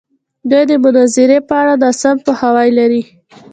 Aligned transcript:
دوی 0.49 0.63
د 0.69 0.73
مناظرې 0.83 1.37
په 1.47 1.53
اړه 1.61 1.73
ناسم 1.83 2.15
پوهاوی 2.25 2.69
لري. 2.79 3.01